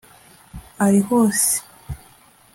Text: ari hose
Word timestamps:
ari 0.85 0.99
hose 1.07 1.51